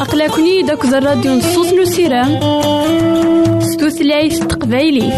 [0.00, 2.40] أقلكني داك الراديو نصوص نسيرام
[3.60, 5.12] ستوثلايف تقبايلي.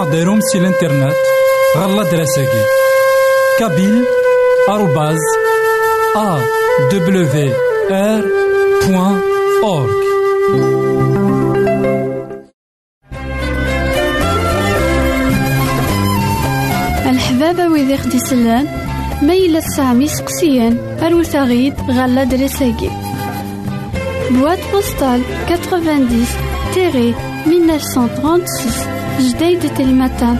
[0.00, 1.16] زمرا ماذا غديرهم سي الانترنت
[1.76, 2.64] غالا دراساكي
[3.58, 4.04] كابيل
[4.68, 5.18] آروباز
[6.16, 6.40] أ
[6.92, 7.26] دبليو
[7.90, 8.22] آر
[8.86, 9.20] بوان
[9.64, 10.00] أورك
[17.06, 18.66] الحبابة ويدي خدي سلان
[19.22, 22.90] ميلة سامي سقسيان أروثاغيد غالا دراساكي
[24.30, 27.14] Boîte postale 90
[27.46, 30.34] 1936 Jdeï de Telmata,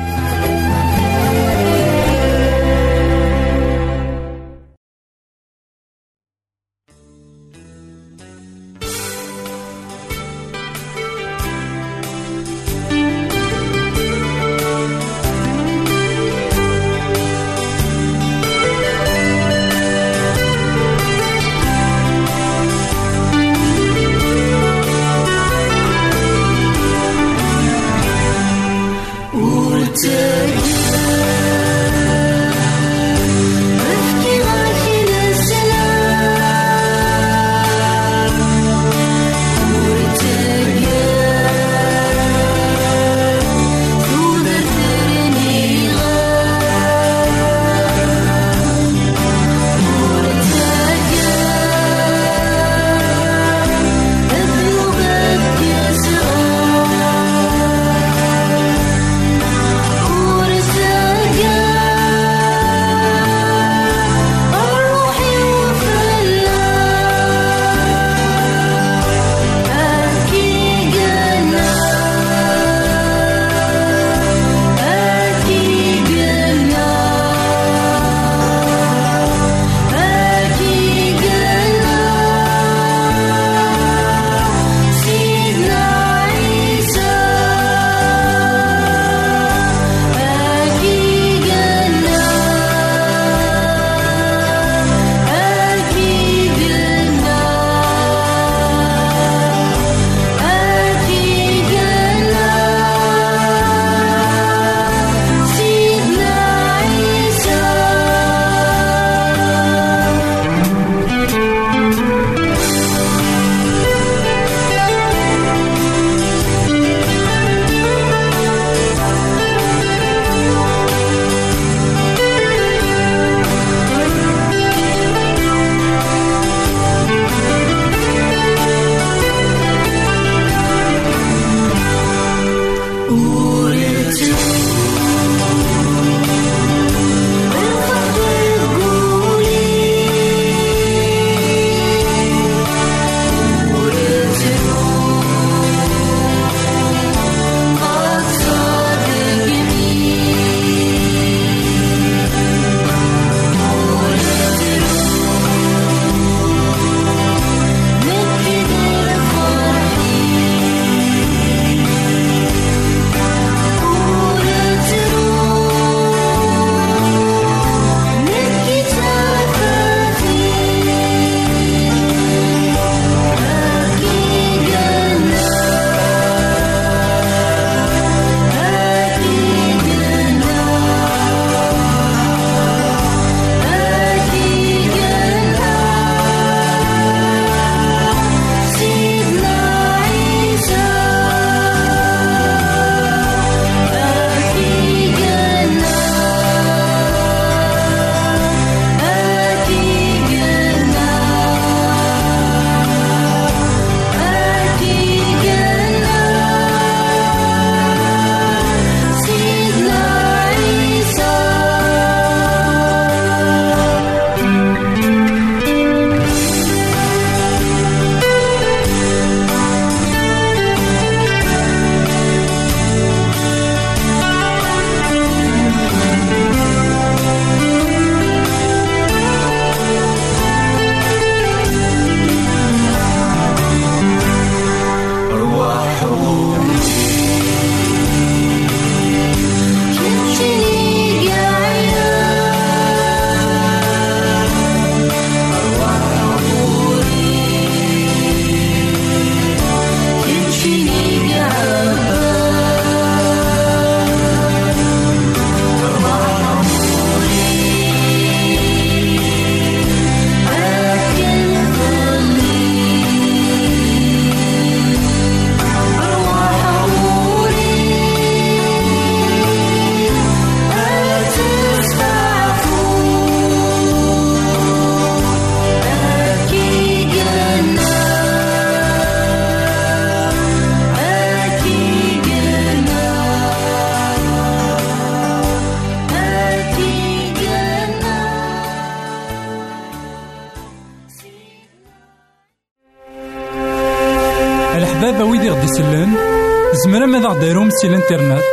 [297.81, 298.43] سي الانترنت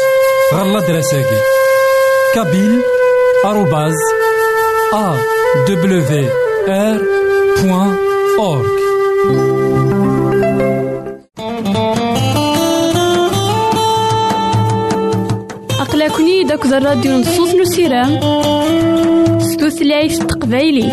[0.55, 1.41] غالا دراساكي.
[2.35, 2.83] كابيل
[3.45, 3.95] آروباز
[4.95, 5.17] أ
[5.69, 6.29] دبليو
[6.69, 7.01] آر
[7.63, 7.97] بوان
[8.39, 8.79] أورك
[15.81, 18.21] أقلكني داك الراديو نصوص نسيرام
[19.41, 20.93] ستوثلايف تقبايلي.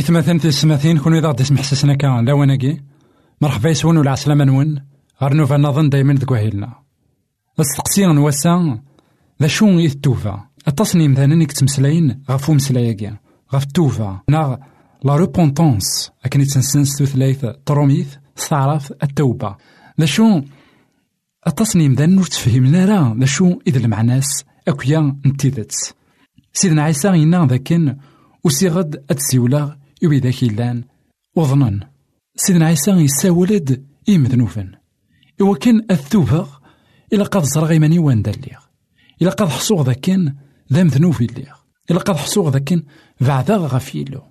[0.00, 2.80] إثمثن تسمثين كون إذا غدي سمح سسنا كان لاواناكي
[3.40, 4.84] مرحبا يسون ولا عسلامة نون.
[5.22, 6.74] غير نوفا نظن دايما ذك وهيلنا
[7.60, 8.80] السقسي نوسا
[9.42, 13.12] ذا شو إذ توفا التصنيم ذا كتمسلاين غفو مسلاياكي
[13.54, 14.60] غف توفا نا
[15.04, 18.16] لا روبونتونس أكن يتنسنس توثلايث تروميث.
[18.36, 19.56] ستعرف التوبة.
[20.00, 20.42] ذا شو
[21.46, 24.44] التصنيم ذا نور تفهمنا راه ذا شو إذ المعناس.
[24.68, 25.94] أكويا نتيذت.
[26.52, 27.96] سيدنا عيسى ينا ذاكن.
[28.44, 30.84] وسيغد أتسيولا يوي ذاك لأن
[31.36, 31.80] وظنن.
[32.36, 34.72] سيدنا عيسى يساولد إمذنوفن
[35.40, 36.46] إوا كان الثوبة
[37.12, 38.58] إلا قد زرغ إيماني وان داليغ
[39.22, 40.34] إلا قد حصوغ ذاكن
[40.72, 41.54] ذا مذنوف الليغ
[41.90, 42.82] إلا قد حصوغ ذاكن
[43.20, 44.22] بعدا غفيلو.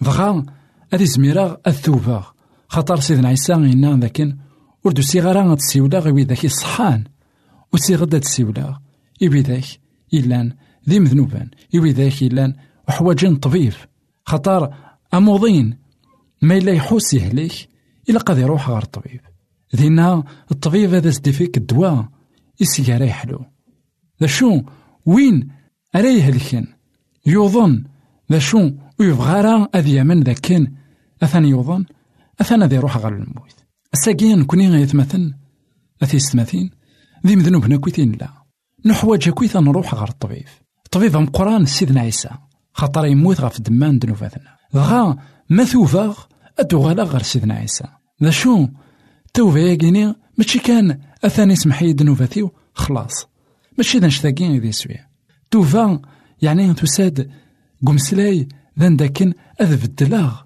[0.00, 0.46] دغا
[0.92, 2.24] أدي زميرا الثوبة
[2.68, 4.36] خاطر سيدنا عيسى إنا ذاكن
[4.84, 7.04] وردو سيغارا تسيولا غيوي ذاك الصحان
[7.72, 8.78] وسيغد تسيولا
[9.20, 9.64] يوي ذاك
[10.14, 10.52] إلان
[10.88, 11.50] ذي مذنوبان.
[11.72, 12.54] يوي ذاك إلان
[12.88, 13.72] وحواجين طبيب.
[14.26, 14.74] خطار
[15.14, 15.78] أموضين.
[16.42, 17.68] ما إلا يحوس يهلك
[18.10, 19.20] إلا قد يروح غير الطبيب.
[19.74, 22.08] دينا الطبيب هذا سديفيك الدواء.
[22.60, 23.44] يسيا يحلو.
[24.20, 24.62] ذا شو؟
[25.06, 25.48] وين؟
[25.96, 26.66] أرا يهلكن.
[27.26, 27.84] يوظن
[28.32, 28.70] ذا شو؟
[29.00, 30.72] ويبغى راه أذ من ذا كان
[31.22, 31.84] أثان يوظن
[32.40, 33.64] أثان ذي يروح غير الموت.
[33.94, 35.34] الساقين كوني غيثمثن
[36.02, 36.70] أثي ستماثين
[37.26, 38.28] ذي مذنوبنا كويتين لا.
[38.86, 40.44] نحواج كويتا نروح غير الطبيب.
[40.84, 42.30] الطبيب قرآن سيدنا عيسى.
[42.72, 45.16] خاطر يموت غف دمان دنوفاتنا دغا
[45.50, 46.18] ما توفاغ
[46.58, 47.84] أدوغالا غير سيدنا عيسى
[48.22, 48.68] ذا شو
[49.34, 53.26] توفا ياكيني ماشي كان أثاني سمحي دنوفاتيو خلاص
[53.78, 55.06] ماشي ذا نشتاقين ذي سويا
[55.50, 56.00] توفا
[56.42, 57.30] يعني تساد
[57.86, 58.48] قمسلاي
[58.78, 60.40] ذا داكن أذ بدلاغ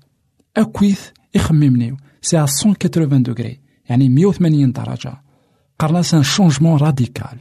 [0.56, 1.00] أكويث
[1.34, 5.22] يخممنيو سي 180 دوغري يعني 180 درجة
[5.78, 7.38] قرنا سان شونجمون راديكال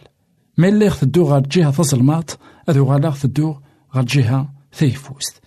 [0.57, 2.31] مي اللي خدو غا جهة تظلمات
[2.69, 3.55] أذو غالا خدو
[3.95, 5.41] غا جهة ثيفوست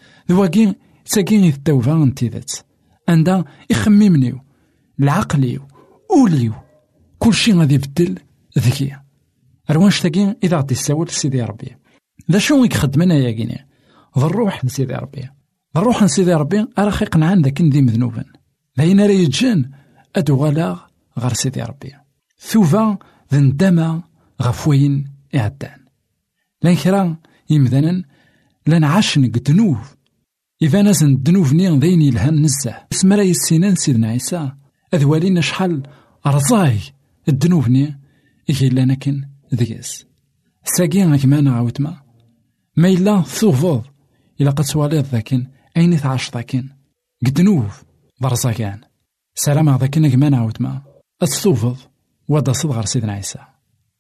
[1.09, 2.53] ذواكي ساكين يتوفا انتيذات
[3.09, 4.41] عندها يخممنيو
[5.00, 5.69] العقليو
[6.11, 6.55] أوليو
[7.19, 8.19] كلشي غادي يبدل
[8.59, 8.97] ذكي
[9.71, 11.77] روانش تاكين إذا غادي يساول سيدي ربي
[12.31, 13.67] ذا شو يخدمنا يا كيني
[14.19, 15.21] ذا الروح لسيدي ربي
[15.75, 18.25] ذا الروح لسيدي ربي أرا قنعان ذاك ذي مذنوبا
[18.79, 19.71] ذاين راه يجن
[20.17, 20.77] أدو غالا
[21.19, 21.93] غير سيدي ربي
[22.38, 22.99] ثوفا
[23.33, 24.03] ذا ندما
[24.43, 25.79] غف وين إعدان
[26.62, 27.17] لأن كرا
[27.50, 28.05] يمذنن
[28.67, 29.79] لأن عاشن قدنوب
[30.62, 34.53] إذا نازن الدنوب ذين يلهان نزه سمرا يسينان سيدنا عيسى.
[34.95, 35.83] أذوالينا شحال
[36.27, 36.81] أرزاي
[37.29, 37.91] الدنوب نيغ
[38.50, 40.07] إيه لنا كن ذيس
[40.65, 42.03] ساقي غيمانا عاوتما
[42.77, 42.88] ما.
[42.88, 43.85] إلا ثوفض
[44.41, 45.47] إلا قد سواليض ذاكن.
[45.77, 46.69] أين ثعاش ذاكن.
[47.27, 47.67] قدنوب
[48.21, 48.81] برزاكان
[49.35, 50.83] سلام ذاكن غيمانا عاوتما
[51.23, 51.77] أتثوفض
[52.29, 53.38] ودا صدغر سيدنا عيسى.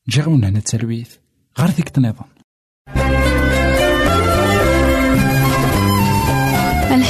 [0.08, 1.14] جيغون هنا التلويث.
[1.58, 2.24] غير ذيك تنظم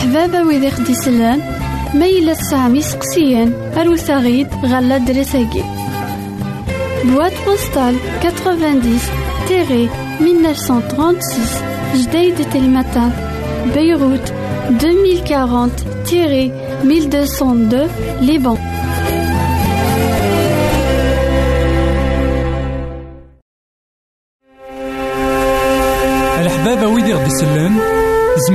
[0.08, 1.40] الحبابة ويدي خدي سلان
[1.94, 5.64] ميلة سامي سقسيان أروثاغيد غالا دريساكي.
[7.04, 8.98] بواد بوستال 90
[9.48, 9.88] تيري
[10.20, 11.20] 1936
[11.96, 13.12] جديد تلمتان
[13.74, 14.32] بيروت
[14.70, 15.70] 2040
[16.06, 16.52] تيري
[16.84, 18.58] 1202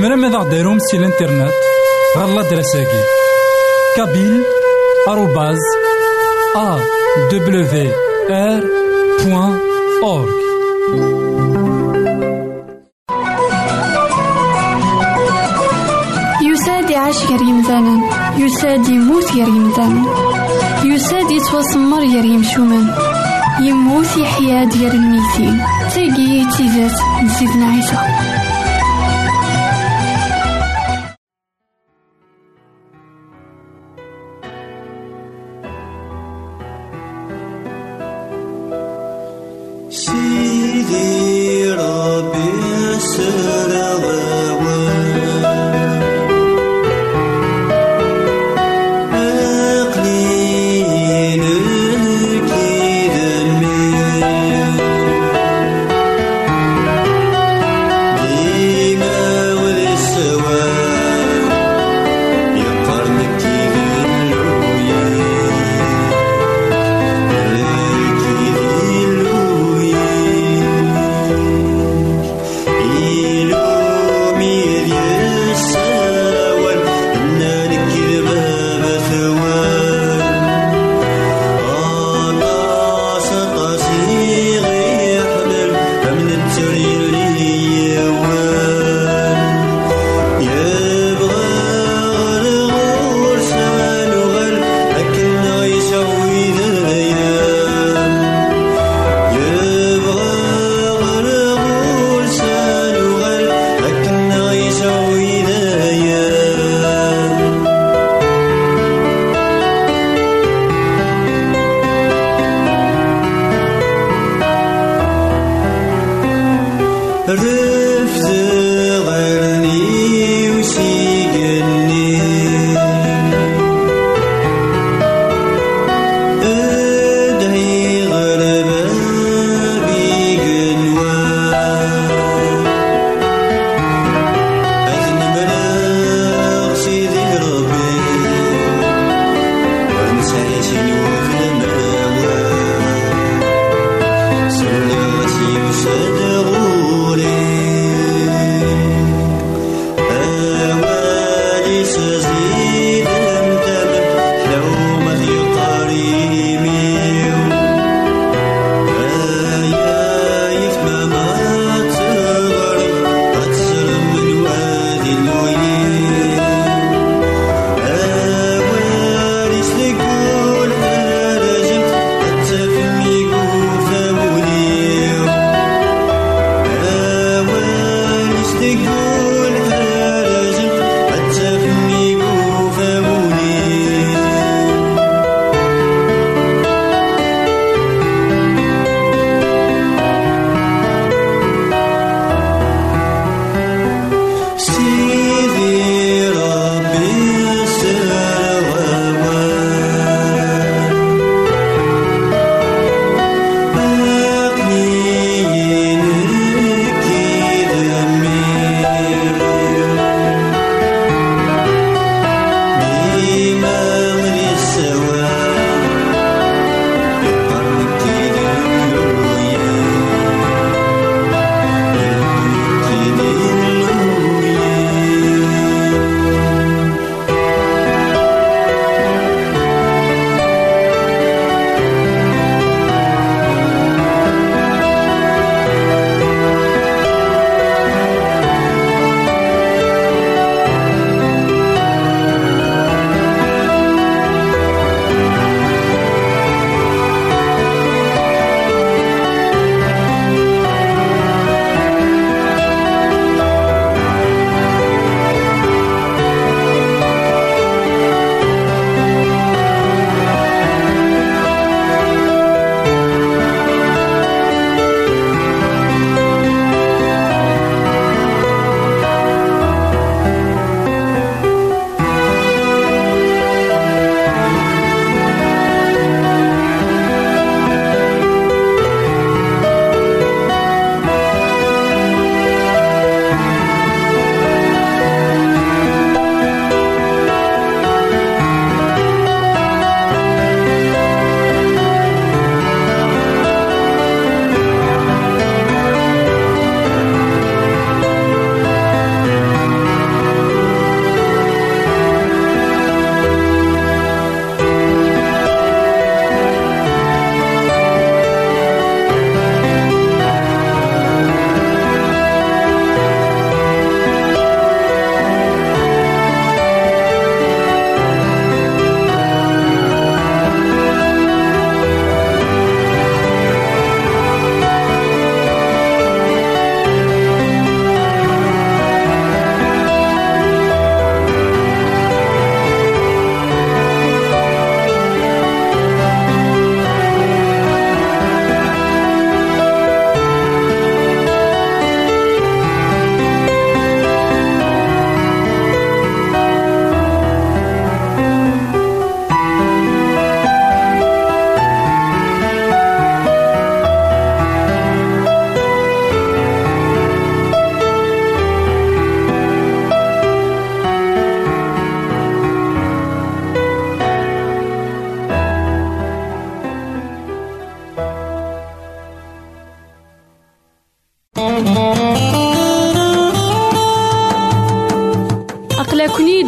[0.04, 1.52] زمرا ماذا غديرهم سي الانترنت
[2.18, 3.02] غالا دراساكي
[3.96, 4.42] كابيل
[5.08, 5.58] آروباز
[6.56, 6.78] أ
[7.32, 7.92] دبليو
[8.30, 8.62] آر
[9.24, 9.58] بوان
[10.02, 10.34] أورك
[16.42, 18.00] يساد يعيش غير يمثالا
[18.36, 20.02] يساد يموت غير يمثالا
[20.84, 22.94] يساد يتوسمر غير يمشومان
[23.60, 28.43] يموت يحيا ديال الميتين تاقي تيزات نزيدنا عيسى.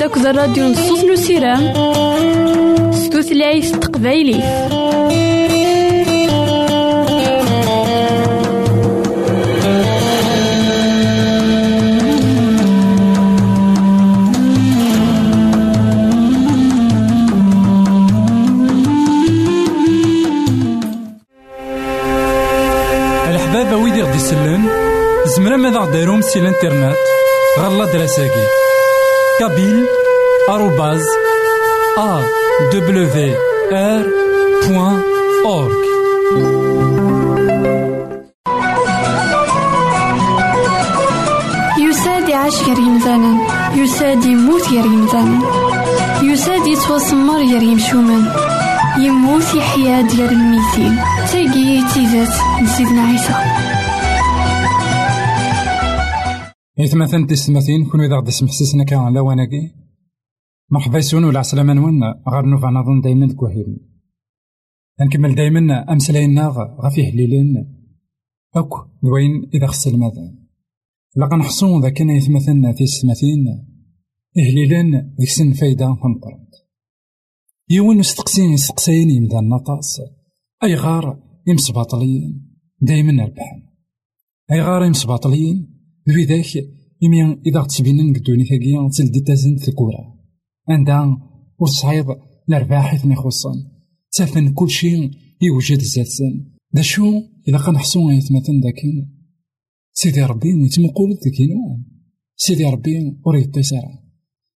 [0.06, 1.72] الراديو نصوص نسيرام
[2.92, 4.34] ستوثلايف تقبايلي.
[23.28, 24.68] الحباب ويدي غدي يسلم
[25.36, 26.96] زمرا ماذا غديرهم سي الانترنت
[27.58, 28.65] غالا دراساكي
[30.48, 31.12] arrobase
[31.98, 32.96] awr.org
[41.78, 43.38] يساد يعيش غير يمثالا
[43.74, 45.38] يساد يموت غير يمثالا
[46.22, 48.32] يساد يتوسمر غير يمشومان
[48.98, 50.98] يموت يحيا ديال الميتين.
[51.32, 53.65] تيجي تيزات نسيدنا عيسى.
[56.80, 59.74] إثمثن تسمثين كون إذا غدي سمحسسنا كان لا وناكي
[60.70, 63.80] مرحبا يسون ولا عسلامة نون غير نوفا نظن دايما كوهيل.
[65.00, 66.48] نكمل دايما أمسلاينا
[66.82, 67.76] غافي هليلين
[68.56, 68.68] أك
[69.02, 70.38] دوين إذا خص المذان
[71.16, 73.66] لقا نحصون ذا كان يتمثلنا في السماثين.
[74.38, 76.46] إهليلان ذيك سن فايدة تمقرد
[77.70, 80.00] يوين استقسين يستقسين يمدى النطاس
[80.64, 83.62] أي غار يمسباطلين دايما ربحان
[84.52, 85.75] أي غار يمسباطلين
[86.06, 86.68] بذاك
[87.04, 90.16] إمي إذا تبينن قدوني ثاقيا تلدي تازن في الكورة
[90.68, 91.18] عندها
[91.58, 92.06] وصعيب
[92.48, 93.54] الأرباح إثني خصان
[94.12, 95.10] تافن كل شيء
[95.42, 99.16] يوجد زاتسن دا شو إذا قنحسو يتمثل داكين
[99.92, 101.82] سيدي ربي يتمقول ذكينو
[102.36, 103.98] سيدي ربي أريد تسارع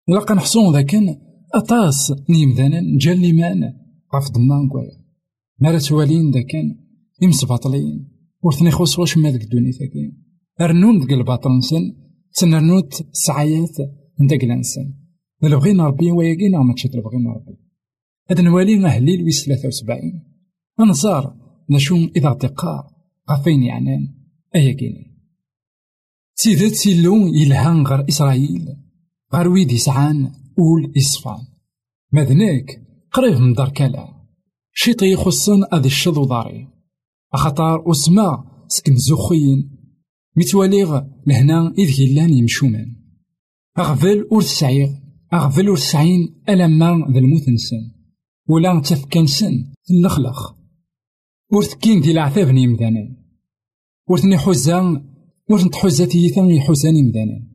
[0.09, 1.17] إلا قنحسو ذاكن
[1.55, 3.61] أطاس نيمدانا جال ليمان
[4.15, 5.05] غاف ضمان كوايا
[5.61, 6.77] مالا توالين داكن
[7.23, 8.09] يمسباطلين
[8.43, 10.28] ورثني خوص واش ما ذك الدنيا ثاكين
[10.61, 11.97] رنون ذك الباطل نسن
[12.35, 13.77] تنرنوت سعيات
[14.21, 14.95] نداك لانسان
[15.43, 17.59] لو بغينا ربي وياكينا ما تشد بغينا ربي
[18.31, 20.25] هاد نوالي أهليل ويس ثلاثة وسبعين
[20.81, 21.37] أنصار
[21.71, 22.91] نشوم إذا اعتقار
[23.31, 24.15] غفين يعنان
[24.55, 25.09] أياكيني
[26.35, 28.77] سيدات سيلو يلهان غير إسرائيل
[29.35, 31.47] غير ويد يسعان أول إصفان
[32.13, 34.09] مذناك قريب من دار كلا
[34.73, 36.69] شيطي يخصن أذي الشضو داري
[37.35, 39.78] أخطار أسما سكن زخين
[40.39, 42.99] متواليغ لهنا إذ يلان يمشومان.
[43.79, 44.91] أغفل أور تسعيغ
[45.33, 47.91] أغفل أور تسعين ألما ذا الموت نسن
[48.49, 50.55] ولا تفكان سن النخلخ
[51.53, 53.17] ورثكين دي العذاب نيمدانا
[54.09, 55.05] ورثني حزان
[55.51, 57.49] ورثنت حزا تيثا يحزان يمدانا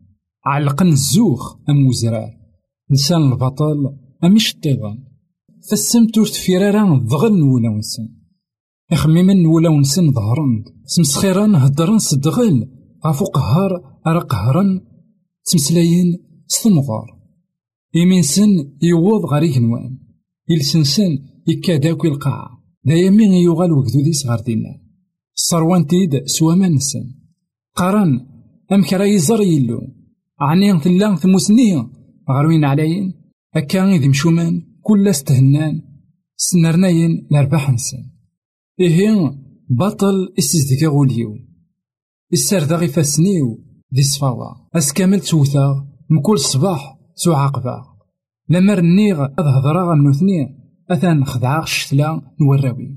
[0.46, 2.38] علقن الزوخ أم وزرار
[2.92, 5.04] نسان البطل أم الطيغان
[5.70, 7.08] فالسمت ورث فرارا
[8.92, 12.68] إخميمن ولا ونسن ظهرن سمسخيران هدرن صدغل
[13.06, 13.72] غافو قهار
[14.08, 14.82] أرا قهرن
[15.46, 17.08] تمسلاين ستمغار
[17.96, 18.50] يمين سن
[18.82, 19.98] يوض غريك نوان
[20.50, 21.12] يلسنسن
[21.48, 22.50] يكاداك القاعة
[22.86, 24.82] دايا مين يوغال وكدوديس غار دينا
[25.36, 27.06] الصروان تيد سوا ما نسن
[27.76, 28.28] قارن
[28.72, 29.82] أم كرا يزر يلو
[30.40, 31.88] عني تلا ثموسني
[32.30, 33.14] غروين عليين
[33.56, 35.82] أكا إذ مشومان كل استهنان
[36.36, 38.13] سنرناين لرباح نسن
[38.80, 39.32] إيه
[39.70, 41.36] بطل استزدكا غوليو
[42.34, 47.84] السر داغي فاسنيو دي صفاوة أسكامل توثا مكل صباح سو عقبة
[48.50, 52.96] لمر نيغ أذ هضرا غنوثني أثان خدعا شتلا نوراوي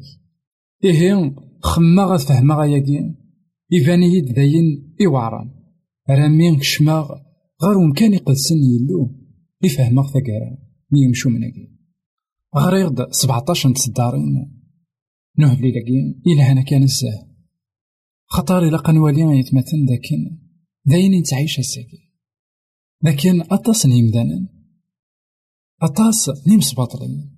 [0.85, 3.15] إيه خما غاد فهما غاياكي
[3.73, 5.51] إيفاني داين إوعران
[6.11, 7.09] رامين كشما
[7.63, 9.15] غير ومكان يقدسن يلو
[9.63, 10.59] يفهما ثقارا
[10.93, 11.71] نيمشو مناكي
[12.57, 13.67] غريغ سبعطاش
[15.39, 17.27] نتصدارين نهبلي لاكي إلا هنا كان الزاه
[18.27, 20.39] خطر إلا قنوالي يتمثل داكن
[20.85, 22.13] داين تعيش الساكي
[23.03, 24.49] لكن أطاس نيمدانا
[25.83, 27.37] أطاس نيمس باطلين.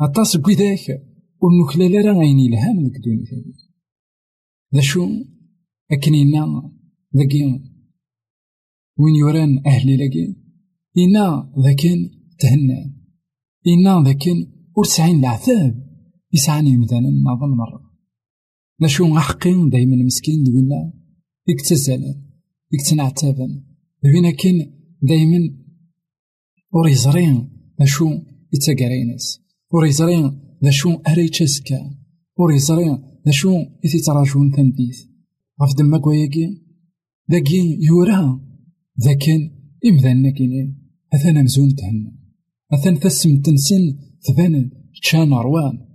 [0.00, 1.02] أطاس كويداك
[1.42, 3.54] ونكلا راه غاين يلهان ديك الدنيا
[4.74, 5.08] ذا شو
[5.92, 6.72] أكنينا
[7.16, 7.44] ذاكي
[8.98, 10.36] وين يوران أهلي لاكي
[10.98, 12.94] إنا ذاكن تهنى
[13.66, 15.89] إنا ذاكن ورسعين العذاب.
[16.32, 17.90] يسعني مثلا نظن مرة.
[18.80, 20.92] لا شو حقين دايما مسكين دوينا
[21.48, 22.14] يكتزالا
[22.72, 23.64] يكتنعتابا
[24.02, 25.56] بينا كان دايما
[26.72, 28.10] وريزرين اشو
[28.52, 29.40] يتقرينس.
[29.72, 31.94] وريزرين اشو أريتشاسكا
[32.38, 34.98] وريزرين اشو يتراجون تنبيث.
[35.62, 36.62] غف دما كواياكي
[37.28, 38.50] داكي يورا.
[39.00, 39.50] ذاكن
[39.86, 42.12] إمذانا كينين أثانا مزون تهنا
[42.72, 44.70] أثان فسم تنسن ثبان
[45.02, 45.89] تشان روان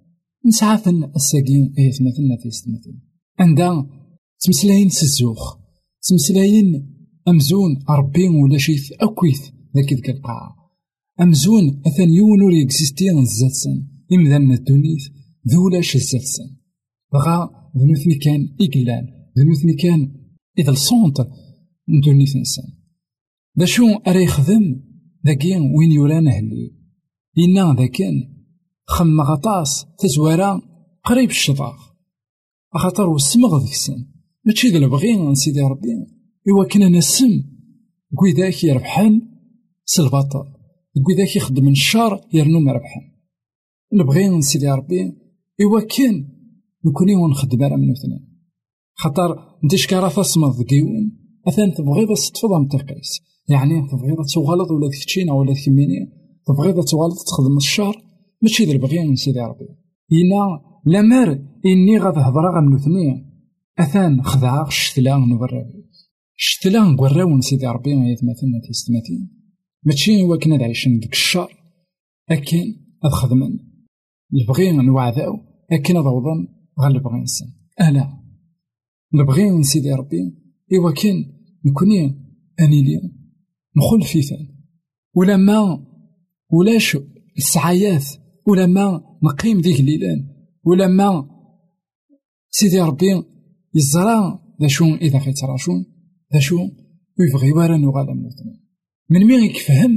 [0.45, 1.73] نسعافن الساقين.
[1.77, 2.95] إيه ثمثلنا في ستمثل
[3.39, 3.89] عندها
[4.39, 5.58] تمسلاين سزوخ
[6.10, 6.95] تمسلاين
[7.27, 9.41] أمزون أربين ولا شيث أكويث
[9.75, 10.55] ذاك ذاك القاعة
[11.21, 15.08] أمزون أثان يون ور يكزيستي الزاتسن إمذان الدونيث
[15.47, 16.49] ذولاش الزاتسن
[17.13, 19.05] بغا ذنوثني كان إقلال.
[19.38, 20.12] ذنوثني كان
[20.60, 21.27] إذا الصونت
[21.89, 22.65] ندونيث إنسان.
[23.55, 24.81] دا شو أرا يخدم
[25.25, 26.71] ذاكي وين يوران أهلي
[27.38, 28.35] إنا ذاكن
[28.88, 30.62] خم غطاس تزوارا
[31.04, 31.76] قريب الشطاغ
[32.76, 34.06] أخاطر وسمغ ذيك السن
[34.45, 35.89] ماشي ذا البغي سيدي ربي.
[36.50, 37.43] إوا كنا نسم.
[38.15, 39.21] كويداك يربحان
[39.86, 40.45] سلباطل.
[41.06, 43.04] كويداك يخدم الشر يرنو مربحان
[43.93, 45.13] نبغي سيدي ربي.
[45.62, 46.28] إوا كان
[46.86, 48.36] نكوني ونخدم على من اثنين
[48.93, 51.12] خاطر انت شكارا تصمد كيون
[51.48, 53.21] اثان تبغي بس تفضل تقيس.
[53.50, 56.12] يعني تبغي تغلط ولا تكتشينا ولا تكميني
[56.48, 58.02] تبغي تغلط تخدم الشر
[58.41, 59.67] ماشي ذا البغي من سيدي ربي.
[60.13, 61.32] إنا لمر
[61.65, 63.32] إني غاد هضرا غا اثنين
[63.80, 65.86] أثان خدعا شتلا نبرابي
[66.36, 69.32] شتلا نقراو سيدي ربي يتمثلنا في ستماتين
[69.84, 71.50] ماشي هو كنا عايشين ديك الشر
[72.30, 73.60] أكن أد خدمن
[74.34, 75.39] البغي نوعداو
[75.71, 76.48] أكن ضوضا
[76.80, 77.45] غير البغي نسن.
[77.82, 78.19] ألا
[79.13, 80.17] نبغي سيدي ربي.
[80.74, 81.26] إوا كان
[81.65, 82.06] نكوني
[82.60, 83.02] أني لي
[83.78, 84.48] نخل فيثان.
[85.15, 85.86] ولا ما
[86.50, 86.98] ولاش
[87.38, 88.06] السعايات
[88.47, 90.19] ولا ما نقيم ديك الليلان
[90.63, 91.29] ولا ما
[92.49, 93.23] سيدي ربي
[93.73, 95.86] يزرع ذا شو إذا خيتراشون
[96.34, 96.58] ذا شو
[97.19, 98.29] ويبغي ورا نغالا من
[99.10, 99.91] من مين يكفهم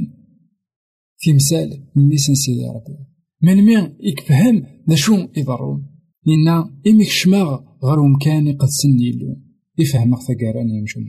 [1.97, 2.99] من نيسان سيدي ربي؟
[3.43, 5.87] من مين يكفهم ذا شو يضرون؟
[6.27, 6.49] لأن
[6.87, 9.37] إميك شماغ غير مكاني قد سني له
[9.79, 11.05] يفهم ثقاراني يمشون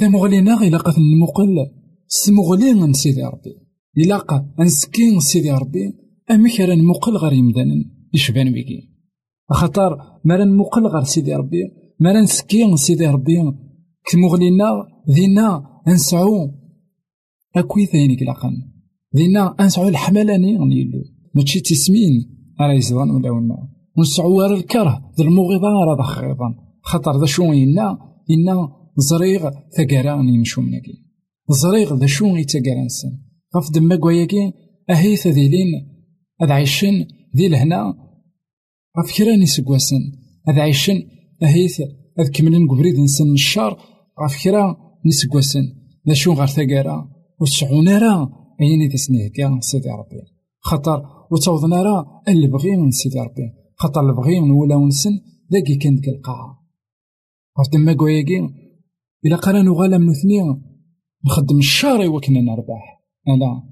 [0.00, 1.70] ذا مغلينا غيلا قد نمقل
[2.06, 3.54] سمغلين سيدي ربي.
[3.98, 5.92] إلاقا أنسكين سيدي ربي.
[6.30, 8.88] أمك راه نمقل غير يمدانا يشبان بيكي
[9.50, 9.90] خاطر
[10.24, 11.62] ما نمقل غير سيدي ربي
[12.00, 13.36] ما نسكين سيدي ربي
[14.06, 16.50] كمغلينا ذينا أنسعو
[17.56, 18.50] أكوي ثاني كلاقا
[19.16, 21.02] ذينا أنسعو الحملاني غنيلو
[21.34, 22.14] ماشي تسمين
[22.60, 27.98] راه يزغن ولا ونا ونسعو الكره ذا المغيضة راه ضخيضا خاطر ذا شو إنا
[28.30, 31.04] إنا زريغ ثقارا يمشو منكي
[31.48, 33.18] زريغ ذا شو يتقارا نسن
[33.56, 34.52] غف دما كواياكي
[34.90, 35.89] أهيث ذيلين
[36.42, 37.94] أذ عيشن ذي لهنا
[38.98, 39.34] غف كرا
[40.48, 41.02] أذ عيشن
[41.42, 41.80] أهيث
[42.20, 43.72] أذ كملن قبريد نسن الشار
[44.24, 44.76] غف كرا
[45.06, 45.62] نسقواسن
[46.08, 50.22] ذا شو غار ثقارا وسعونا راه أيني تسنيه كا سيدي ربي.
[50.60, 53.52] خاطر وتوضنا راه اللي بغي سيدي ربي.
[53.76, 55.10] خاطر اللي بغي ولا ونسن
[55.52, 56.60] ذاكي كان ديك القاعة.
[57.58, 58.48] عرفت ما كواياكي
[59.26, 60.62] إلا قرا نغالا من اثنين
[61.26, 63.02] نخدم الشهر وكنا نربح.
[63.28, 63.62] ألا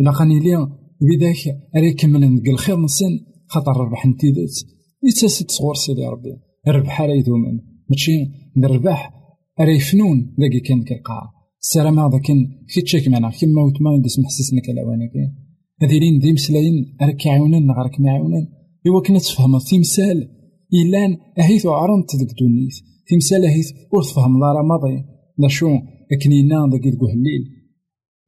[0.00, 0.68] إلا قاني لي
[1.00, 4.66] بذاك أري كمل ندق الخير نسن خاطر ربح نتيدت
[5.02, 6.36] يتسد صغور سيدي ربي.
[6.68, 9.12] الربح راه يدومن ماشي نربح.
[9.60, 11.22] أري فنون ذاكي كان كالقاع
[11.62, 15.12] السلام ما كان كي تشيك معنا كيما وتما ندس محسسنا كلاوانك
[15.82, 18.46] هذي لين دي مسلاين راك يعاونن نغرك معاونن
[18.86, 20.28] إوا كنا تفهم تمثال
[20.74, 22.76] إلان أهيث عرنت ذك دونيث.
[23.08, 25.04] تمثال أهيث ور تفهم لا راه ماضي
[25.38, 25.68] لا شو
[26.12, 27.44] أكنينا ذاك الليل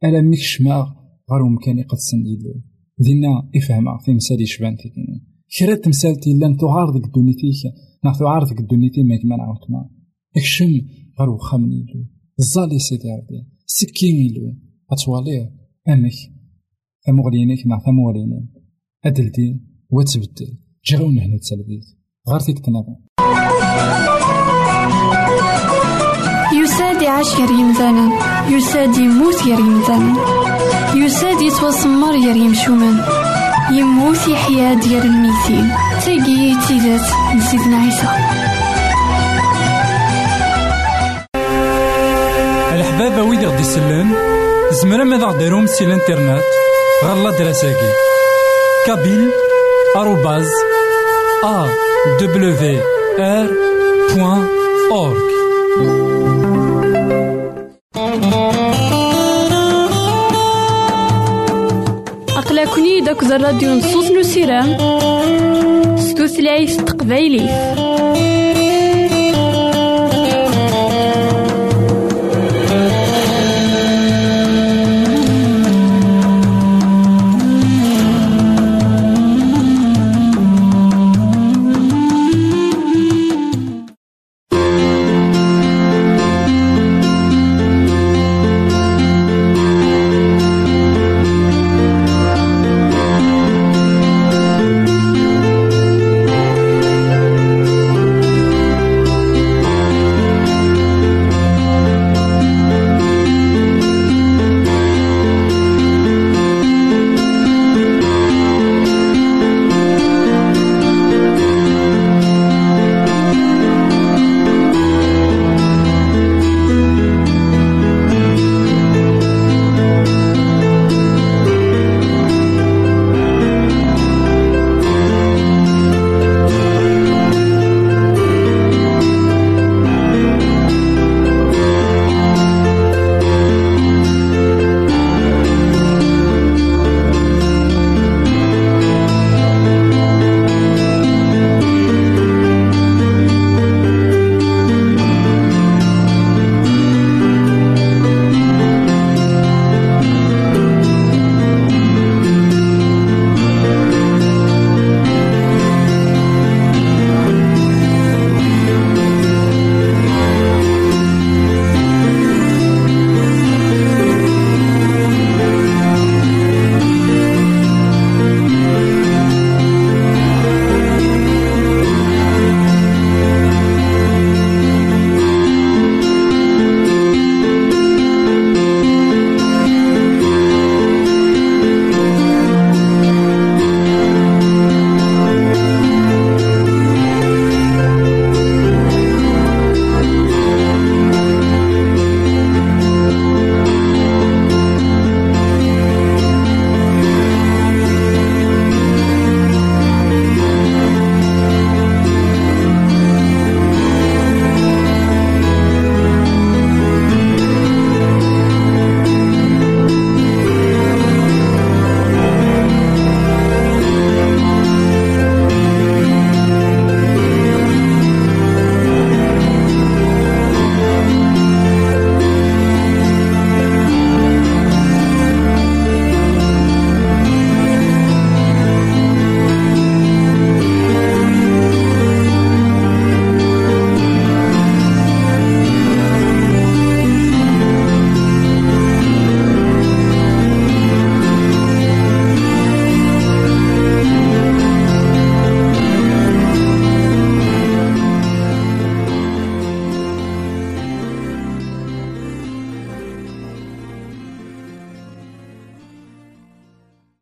[0.04, 0.99] ألا ميك شماغ
[1.32, 2.62] غير مكاني قد سنديلو
[2.98, 5.26] دينا إفهمها تمثال يشبان تيكيني
[5.58, 7.72] كرا تمثالتي لأن تعارض ديك دونيتيك
[8.04, 9.90] نا تعارض ديك دونيتي ما كمان عاوتما.
[10.36, 10.72] اكشم
[11.20, 12.06] غير وخا منيلو
[12.38, 14.56] الزالي سيدي ربي سكينيلو
[14.92, 15.52] أتواليه
[15.88, 16.12] أمك
[17.06, 18.48] ثمغلينيك مع ثمغلينين
[19.04, 20.58] أدلتي وتبدل.
[20.84, 21.84] جاون هنا تسلبيت
[22.28, 22.96] غير فيك تنظر
[26.62, 28.04] يساد يعيش غير يمثالا
[28.56, 30.60] يساد يموت غير يمثالا
[30.94, 33.05] يساد يتوسمر غير يمشومان
[33.70, 35.72] يموت يحيا ديال الميتين
[36.05, 37.00] تيجي تيزات
[37.37, 38.09] لسيدنا عيسى.
[42.74, 44.14] الحبابة ويدي غدي يسلم
[44.70, 46.44] زمرا ماذا غديرهم سي الإنترنت؟
[47.05, 47.92] غالا دراساكي
[48.87, 49.31] كابيل
[49.96, 50.48] آروباز
[51.44, 52.40] awr.org
[62.80, 64.76] أقلكني داك الراديو نصوص نسيران
[65.98, 67.40] ستوثلايف تقبايلي